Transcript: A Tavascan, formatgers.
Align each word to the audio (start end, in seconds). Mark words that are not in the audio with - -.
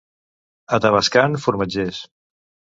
A 0.77 0.79
Tavascan, 0.87 1.37
formatgers. 1.45 2.03